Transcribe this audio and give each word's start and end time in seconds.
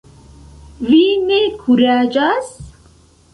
Vi 0.87 1.01
ne 1.27 1.37
kuraĝas? 1.59 2.51